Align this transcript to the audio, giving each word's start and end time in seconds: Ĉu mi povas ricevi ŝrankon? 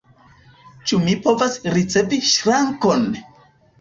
Ĉu 0.91 0.99
mi 1.03 1.13
povas 1.27 1.57
ricevi 1.75 2.19
ŝrankon? 2.33 3.07